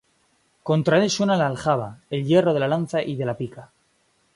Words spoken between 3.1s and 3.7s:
de la pica: